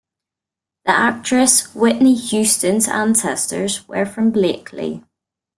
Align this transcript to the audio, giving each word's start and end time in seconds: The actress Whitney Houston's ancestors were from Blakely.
The 0.87 0.93
actress 0.93 1.75
Whitney 1.75 2.15
Houston's 2.15 2.87
ancestors 2.87 3.87
were 3.87 4.07
from 4.07 4.31
Blakely. 4.31 5.03